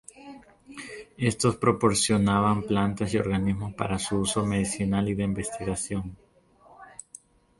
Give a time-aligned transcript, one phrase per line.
[1.19, 6.17] Estos proporcionaban plantas y organismos para uso medicinal y de investigación.